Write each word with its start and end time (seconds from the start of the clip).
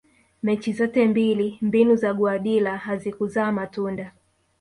mechi 0.43 0.73
zote 0.73 1.07
mbili 1.07 1.57
mbinu 1.61 1.95
za 1.95 2.13
guardiola 2.13 2.77
hazikuzaa 2.77 3.51
matunda 3.51 4.11